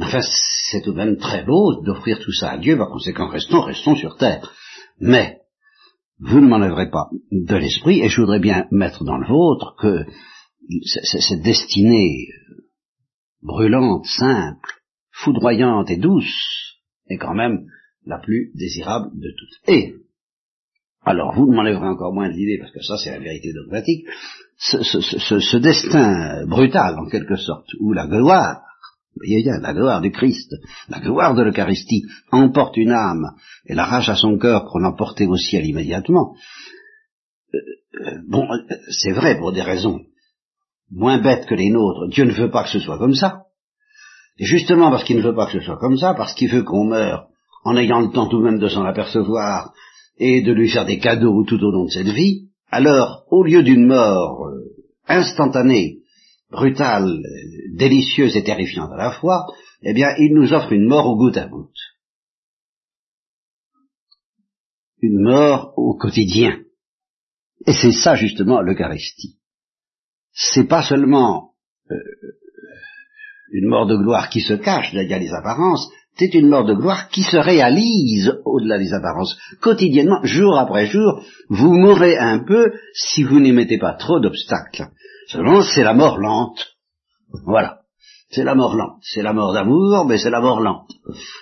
Enfin, 0.00 0.20
c'est 0.22 0.82
tout 0.82 0.92
de 0.92 0.96
même 0.96 1.18
très 1.18 1.44
beau 1.44 1.82
d'offrir 1.84 2.18
tout 2.18 2.32
ça 2.32 2.52
à 2.52 2.58
Dieu, 2.58 2.76
par 2.76 2.88
conséquent, 2.90 3.28
restons, 3.28 3.60
restons 3.60 3.94
sur 3.94 4.16
terre. 4.16 4.50
Mais, 5.00 5.38
vous 6.18 6.40
ne 6.40 6.48
m'enlèverez 6.48 6.90
pas 6.90 7.08
de 7.30 7.56
l'esprit, 7.56 8.00
et 8.00 8.08
je 8.08 8.20
voudrais 8.20 8.40
bien 8.40 8.66
mettre 8.70 9.04
dans 9.04 9.18
le 9.18 9.26
vôtre 9.26 9.74
que 9.80 10.04
cette 10.84 11.42
destinée 11.42 12.28
brûlante, 13.42 14.06
simple, 14.06 14.68
foudroyante 15.10 15.90
et 15.90 15.96
douce 15.96 16.78
est 17.08 17.18
quand 17.18 17.34
même 17.34 17.66
la 18.06 18.18
plus 18.18 18.52
désirable 18.54 19.10
de 19.14 19.30
toutes. 19.36 19.68
Et, 19.68 19.94
alors 21.02 21.34
vous 21.34 21.50
ne 21.50 21.56
m'enlèverez 21.56 21.88
encore 21.88 22.12
moins 22.12 22.28
de 22.28 22.34
l'idée, 22.34 22.58
parce 22.58 22.72
que 22.72 22.82
ça 22.82 22.96
c'est 22.98 23.10
la 23.10 23.18
vérité 23.18 23.52
dogmatique, 23.52 24.06
ce, 24.58 25.56
destin 25.56 26.46
brutal 26.46 26.98
en 26.98 27.08
quelque 27.08 27.36
sorte, 27.36 27.68
où 27.80 27.92
la 27.92 28.06
gloire, 28.06 28.62
voyez 29.16 29.42
bien, 29.42 29.58
la 29.60 29.72
gloire 29.72 30.00
du 30.00 30.10
Christ, 30.10 30.54
la 30.88 31.00
gloire 31.00 31.34
de 31.34 31.42
l'Eucharistie 31.42 32.04
emporte 32.30 32.76
une 32.76 32.92
âme 32.92 33.34
et 33.66 33.74
l'arrache 33.74 34.08
à 34.08 34.16
son 34.16 34.38
cœur 34.38 34.66
pour 34.66 34.78
l'emporter 34.78 35.26
au 35.26 35.36
ciel 35.36 35.66
immédiatement, 35.66 36.34
euh, 37.54 37.58
euh, 38.06 38.18
bon, 38.28 38.46
c'est 38.90 39.12
vrai 39.12 39.36
pour 39.38 39.52
des 39.52 39.62
raisons 39.62 40.00
moins 40.90 41.18
bêtes 41.18 41.46
que 41.46 41.54
les 41.54 41.70
nôtres, 41.70 42.08
Dieu 42.08 42.24
ne 42.24 42.32
veut 42.32 42.50
pas 42.50 42.64
que 42.64 42.70
ce 42.70 42.80
soit 42.80 42.98
comme 42.98 43.14
ça. 43.14 43.44
Et 44.38 44.44
justement 44.44 44.90
parce 44.90 45.04
qu'il 45.04 45.16
ne 45.16 45.22
veut 45.22 45.34
pas 45.34 45.46
que 45.46 45.52
ce 45.52 45.60
soit 45.60 45.78
comme 45.78 45.96
ça, 45.96 46.14
parce 46.14 46.34
qu'il 46.34 46.50
veut 46.50 46.62
qu'on 46.62 46.84
meure 46.84 47.28
en 47.64 47.76
ayant 47.76 48.00
le 48.00 48.10
temps 48.10 48.26
tout 48.26 48.38
de 48.38 48.44
même 48.44 48.58
de 48.58 48.68
s'en 48.68 48.84
apercevoir 48.84 49.72
et 50.18 50.42
de 50.42 50.52
lui 50.52 50.68
faire 50.68 50.86
des 50.86 50.98
cadeaux 50.98 51.44
tout 51.44 51.62
au 51.62 51.70
long 51.70 51.84
de 51.84 51.90
cette 51.90 52.08
vie, 52.08 52.48
alors 52.70 53.24
au 53.30 53.42
lieu 53.42 53.62
d'une 53.62 53.86
mort 53.86 54.46
euh, 54.46 54.64
instantanée, 55.06 55.98
brutale, 56.50 57.18
délicieuse 57.74 58.36
et 58.36 58.44
terrifiante 58.44 58.92
à 58.92 58.96
la 58.96 59.12
fois, 59.12 59.46
eh 59.82 59.92
bien 59.92 60.08
il 60.18 60.34
nous 60.34 60.52
offre 60.52 60.72
une 60.72 60.86
mort 60.86 61.06
au 61.06 61.16
goutte 61.16 61.36
à 61.36 61.46
goutte. 61.46 61.70
Une 65.02 65.22
mort 65.22 65.72
au 65.76 65.96
quotidien. 65.96 66.60
Et 67.66 67.72
c'est 67.72 67.92
ça 67.92 68.16
justement 68.16 68.60
l'Eucharistie 68.60 69.39
c'est 70.40 70.68
pas 70.68 70.82
seulement 70.82 71.50
euh, 71.90 71.96
une 73.52 73.68
mort 73.68 73.86
de 73.86 73.96
gloire 73.96 74.30
qui 74.30 74.40
se 74.40 74.54
cache 74.54 74.92
derrière 74.92 75.18
les 75.18 75.32
apparences, 75.32 75.90
c'est 76.16 76.34
une 76.34 76.48
mort 76.48 76.64
de 76.64 76.74
gloire 76.74 77.08
qui 77.08 77.22
se 77.22 77.36
réalise 77.36 78.34
au-delà 78.44 78.78
des 78.78 78.92
apparences. 78.92 79.38
Quotidiennement, 79.60 80.20
jour 80.22 80.58
après 80.58 80.86
jour, 80.86 81.24
vous 81.48 81.72
mourrez 81.72 82.18
un 82.18 82.40
peu 82.40 82.72
si 82.94 83.22
vous 83.22 83.40
n'y 83.40 83.52
mettez 83.52 83.78
pas 83.78 83.94
trop 83.94 84.20
d'obstacles. 84.20 84.88
Seulement, 85.28 85.62
c'est 85.62 85.84
la 85.84 85.94
mort 85.94 86.18
lente. 86.18 86.76
Voilà. 87.44 87.78
C'est 88.30 88.44
la 88.44 88.54
mort 88.54 88.76
lente. 88.76 88.98
C'est 89.02 89.22
la 89.22 89.32
mort 89.32 89.52
d'amour, 89.52 90.04
mais 90.06 90.18
c'est 90.18 90.30
la 90.30 90.40
mort 90.40 90.60
lente. 90.60 90.90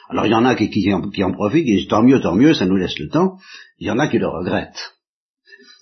Alors 0.08 0.26
il 0.26 0.32
y 0.32 0.34
en 0.34 0.44
a 0.44 0.54
qui, 0.54 0.70
qui, 0.70 0.92
en, 0.92 1.02
qui 1.10 1.22
en 1.22 1.32
profitent, 1.32 1.64
qui 1.64 1.76
disent 1.76 1.88
tant 1.88 2.02
mieux, 2.02 2.20
tant 2.20 2.34
mieux, 2.34 2.54
ça 2.54 2.66
nous 2.66 2.76
laisse 2.76 2.98
le 2.98 3.08
temps. 3.08 3.36
Il 3.78 3.86
y 3.86 3.90
en 3.90 3.98
a 3.98 4.08
qui 4.08 4.18
le 4.18 4.28
regrettent. 4.28 4.94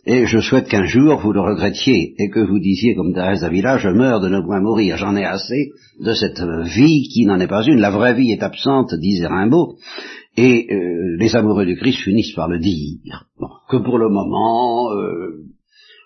Et 0.08 0.24
je 0.26 0.38
souhaite 0.38 0.68
qu'un 0.68 0.84
jour 0.84 1.20
vous 1.20 1.32
le 1.32 1.40
regrettiez 1.40 2.14
et 2.16 2.30
que 2.30 2.38
vous 2.38 2.60
disiez 2.60 2.94
comme 2.94 3.12
Thérèse 3.12 3.40
d'Avila, 3.40 3.76
je 3.78 3.88
meurs 3.88 4.20
de 4.20 4.28
ne 4.28 4.40
point 4.40 4.60
mourir, 4.60 4.96
j'en 4.96 5.16
ai 5.16 5.24
assez 5.24 5.72
de 5.98 6.12
cette 6.14 6.40
vie 6.64 7.08
qui 7.12 7.26
n'en 7.26 7.40
est 7.40 7.48
pas 7.48 7.64
une, 7.64 7.80
la 7.80 7.90
vraie 7.90 8.14
vie 8.14 8.30
est 8.30 8.42
absente, 8.44 8.94
disait 8.94 9.26
Rimbaud, 9.26 9.78
et 10.36 10.68
euh, 10.70 11.16
les 11.18 11.34
amoureux 11.34 11.66
du 11.66 11.76
Christ 11.76 12.02
finissent 12.04 12.34
par 12.34 12.48
le 12.48 12.60
dire. 12.60 13.24
Bon, 13.40 13.48
que 13.68 13.78
pour 13.78 13.98
le 13.98 14.08
moment, 14.08 14.92
euh, 14.92 15.44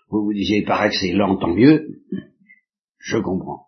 vous 0.09 0.25
vous 0.25 0.33
disiez, 0.33 0.61
il 0.61 0.65
paraît 0.65 0.89
que 0.89 0.97
c'est 0.97 1.13
lent, 1.13 1.37
tant 1.37 1.55
mieux, 1.55 1.99
je 3.01 3.19
comprends 3.19 3.67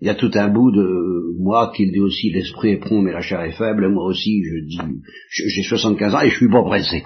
il 0.00 0.06
y 0.06 0.10
a 0.10 0.14
tout 0.14 0.30
un 0.34 0.48
bout 0.48 0.70
de 0.70 1.38
moi 1.38 1.72
qui 1.74 1.90
dit 1.90 2.00
aussi 2.00 2.30
l'esprit 2.30 2.72
est 2.72 2.78
prompt 2.78 3.02
mais 3.02 3.12
la 3.12 3.20
chair 3.20 3.40
est 3.40 3.56
faible, 3.56 3.88
moi 3.88 4.04
aussi 4.04 4.42
je 4.44 4.66
dis 4.66 4.78
j'ai 5.30 5.62
75 5.62 6.14
ans 6.14 6.20
et 6.20 6.28
je 6.28 6.36
suis 6.36 6.50
pas 6.50 6.62
pressé. 6.62 7.04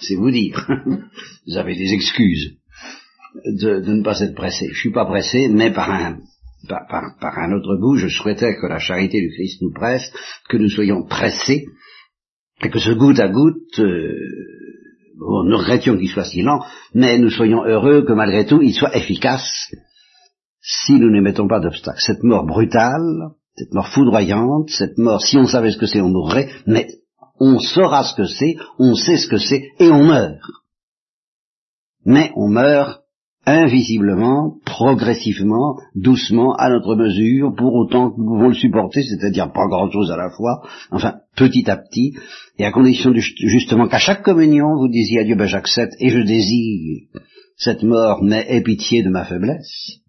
C'est 0.00 0.16
vous 0.16 0.30
dire. 0.30 0.66
vous 1.46 1.56
avez 1.56 1.76
des 1.76 1.92
excuses 1.92 2.56
de, 3.44 3.80
ne 3.80 4.02
pas 4.02 4.20
être 4.20 4.34
pressé. 4.34 4.68
Je 4.72 4.78
suis 4.78 4.92
pas 4.92 5.06
pressé, 5.06 5.48
mais 5.48 5.72
par 5.72 5.90
un 5.90 6.18
par, 6.68 7.38
un 7.38 7.52
autre 7.52 7.76
bout, 7.76 7.96
je 7.96 8.08
souhaitais 8.08 8.54
que 8.60 8.66
la 8.66 8.78
charité 8.78 9.20
du 9.20 9.30
Christ 9.30 9.62
nous 9.62 9.72
presse, 9.72 10.12
que 10.48 10.58
nous 10.58 10.68
soyons 10.68 11.06
pressés, 11.06 11.64
et 12.62 12.68
que 12.68 12.78
ce 12.78 12.90
goutte 12.90 13.18
à 13.18 13.28
goutte, 13.28 13.78
euh, 13.78 14.14
nous 15.16 15.56
regrettions 15.56 15.96
qu'il 15.96 16.08
soit 16.08 16.24
si 16.24 16.42
lent, 16.42 16.62
mais 16.94 17.18
nous 17.18 17.30
soyons 17.30 17.64
heureux 17.64 18.04
que 18.04 18.12
malgré 18.12 18.46
tout 18.46 18.60
il 18.62 18.74
soit 18.74 18.94
efficace 18.96 19.72
si 20.62 20.92
nous 20.92 21.10
ne 21.10 21.20
mettons 21.22 21.48
pas 21.48 21.60
d'obstacle. 21.60 21.98
Cette 22.00 22.22
mort 22.22 22.44
brutale, 22.44 23.30
cette 23.56 23.72
mort 23.72 23.88
foudroyante, 23.88 24.68
cette 24.68 24.98
mort, 24.98 25.22
si 25.22 25.38
on 25.38 25.46
savait 25.46 25.70
ce 25.70 25.78
que 25.78 25.86
c'est, 25.86 26.00
on 26.00 26.10
mourrait, 26.10 26.50
mais 26.66 26.88
on 27.40 27.58
saura 27.58 28.04
ce 28.04 28.14
que 28.14 28.26
c'est, 28.26 28.56
on 28.78 28.94
sait 28.94 29.16
ce 29.16 29.28
que 29.28 29.38
c'est, 29.38 29.64
et 29.78 29.90
on 29.90 30.04
meurt. 30.04 30.38
Mais 32.04 32.30
on 32.36 32.48
meurt 32.48 33.00
invisiblement, 33.46 34.56
progressivement, 34.66 35.78
doucement, 35.94 36.54
à 36.54 36.68
notre 36.68 36.94
mesure, 36.94 37.54
pour 37.56 37.74
autant 37.74 38.10
que 38.10 38.18
nous 38.18 38.26
pouvons 38.26 38.48
le 38.48 38.54
supporter, 38.54 39.02
c'est-à-dire 39.02 39.52
pas 39.52 39.66
grand-chose 39.66 40.10
à 40.10 40.16
la 40.16 40.30
fois, 40.30 40.62
enfin 40.90 41.14
petit 41.36 41.68
à 41.70 41.76
petit, 41.76 42.14
et 42.58 42.66
à 42.66 42.70
condition 42.70 43.12
justement 43.14 43.88
qu'à 43.88 43.98
chaque 43.98 44.22
communion, 44.22 44.76
vous 44.76 44.88
disiez 44.88 45.20
à 45.20 45.24
Dieu, 45.24 45.36
ben 45.36 45.46
j'accepte 45.46 45.94
et 45.98 46.10
je 46.10 46.20
désire 46.20 47.08
cette 47.56 47.82
mort, 47.82 48.22
mais 48.22 48.44
aie 48.48 48.62
pitié 48.62 49.02
de 49.02 49.08
ma 49.08 49.24
faiblesse. 49.24 50.00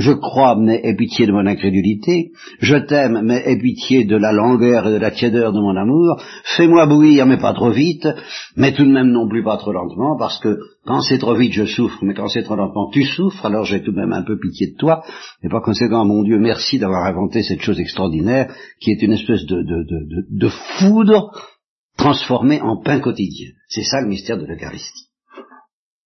Je 0.00 0.12
crois, 0.12 0.56
mais 0.56 0.80
aie 0.82 0.96
pitié 0.96 1.26
de 1.26 1.32
mon 1.32 1.44
incrédulité. 1.44 2.30
Je 2.58 2.76
t'aime, 2.76 3.20
mais 3.22 3.42
aie 3.44 3.58
pitié 3.58 4.04
de 4.04 4.16
la 4.16 4.32
langueur 4.32 4.88
et 4.88 4.92
de 4.92 4.96
la 4.96 5.10
tiédeur 5.10 5.52
de 5.52 5.60
mon 5.60 5.76
amour. 5.76 6.22
Fais-moi 6.56 6.86
bouillir, 6.86 7.26
mais 7.26 7.36
pas 7.36 7.52
trop 7.52 7.70
vite, 7.70 8.08
mais 8.56 8.72
tout 8.72 8.86
de 8.86 8.90
même 8.90 9.10
non 9.10 9.28
plus 9.28 9.44
pas 9.44 9.58
trop 9.58 9.72
lentement, 9.72 10.16
parce 10.16 10.40
que 10.40 10.56
quand 10.86 11.02
c'est 11.02 11.18
trop 11.18 11.34
vite, 11.34 11.52
je 11.52 11.66
souffre, 11.66 11.98
mais 12.02 12.14
quand 12.14 12.28
c'est 12.28 12.44
trop 12.44 12.56
lentement, 12.56 12.88
tu 12.90 13.02
souffres, 13.04 13.44
alors 13.44 13.66
j'ai 13.66 13.82
tout 13.82 13.92
de 13.92 13.98
même 13.98 14.14
un 14.14 14.22
peu 14.22 14.38
pitié 14.38 14.68
de 14.72 14.76
toi. 14.78 15.02
Et 15.42 15.50
par 15.50 15.60
conséquent, 15.60 16.06
mon 16.06 16.22
Dieu, 16.22 16.38
merci 16.38 16.78
d'avoir 16.78 17.04
inventé 17.04 17.42
cette 17.42 17.60
chose 17.60 17.78
extraordinaire, 17.78 18.50
qui 18.80 18.92
est 18.92 19.02
une 19.02 19.12
espèce 19.12 19.44
de, 19.44 19.56
de, 19.56 19.84
de, 19.84 20.26
de 20.30 20.48
foudre 20.78 21.30
transformée 21.98 22.62
en 22.62 22.80
pain 22.82 23.00
quotidien. 23.00 23.50
C'est 23.68 23.84
ça 23.84 24.00
le 24.00 24.08
mystère 24.08 24.38
de 24.38 24.46
l'Eucharistie. 24.46 25.09